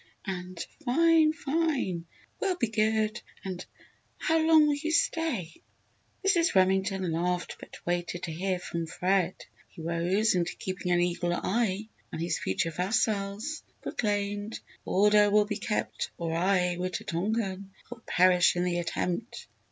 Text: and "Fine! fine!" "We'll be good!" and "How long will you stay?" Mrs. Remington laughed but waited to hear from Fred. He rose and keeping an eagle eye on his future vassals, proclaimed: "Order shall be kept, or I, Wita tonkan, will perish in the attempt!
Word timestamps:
and 0.25 0.65
"Fine! 0.83 1.31
fine!" 1.31 2.07
"We'll 2.39 2.55
be 2.55 2.69
good!" 2.69 3.21
and 3.45 3.63
"How 4.17 4.39
long 4.39 4.65
will 4.65 4.73
you 4.73 4.89
stay?" 4.91 5.61
Mrs. 6.25 6.55
Remington 6.55 7.11
laughed 7.11 7.57
but 7.59 7.77
waited 7.85 8.23
to 8.23 8.31
hear 8.31 8.57
from 8.57 8.87
Fred. 8.87 9.35
He 9.69 9.83
rose 9.83 10.33
and 10.33 10.47
keeping 10.57 10.91
an 10.91 11.01
eagle 11.01 11.33
eye 11.35 11.87
on 12.11 12.17
his 12.17 12.39
future 12.39 12.71
vassals, 12.71 13.61
proclaimed: 13.83 14.59
"Order 14.85 15.29
shall 15.29 15.45
be 15.45 15.57
kept, 15.57 16.09
or 16.17 16.33
I, 16.33 16.77
Wita 16.79 17.03
tonkan, 17.03 17.69
will 17.91 18.01
perish 18.07 18.55
in 18.55 18.63
the 18.63 18.79
attempt! 18.79 19.45